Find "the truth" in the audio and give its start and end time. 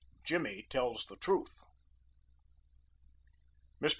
1.05-1.61